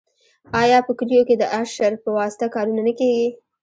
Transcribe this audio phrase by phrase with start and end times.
[0.61, 3.29] آیا په کلیو کې د اشر په واسطه کارونه نه کیږي؟